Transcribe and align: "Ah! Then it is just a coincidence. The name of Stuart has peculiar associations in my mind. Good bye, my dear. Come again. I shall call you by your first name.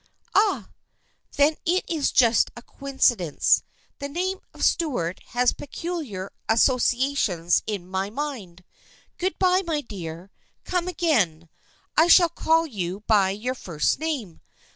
"Ah! 0.33 0.71
Then 1.37 1.57
it 1.63 1.85
is 1.87 2.11
just 2.11 2.49
a 2.55 2.63
coincidence. 2.63 3.61
The 3.99 4.09
name 4.09 4.39
of 4.51 4.65
Stuart 4.65 5.19
has 5.27 5.53
peculiar 5.53 6.31
associations 6.49 7.61
in 7.67 7.87
my 7.87 8.09
mind. 8.09 8.63
Good 9.19 9.37
bye, 9.37 9.61
my 9.63 9.81
dear. 9.81 10.31
Come 10.65 10.87
again. 10.87 11.49
I 11.95 12.07
shall 12.07 12.29
call 12.29 12.65
you 12.65 13.01
by 13.01 13.29
your 13.29 13.53
first 13.53 13.99
name. 13.99 14.41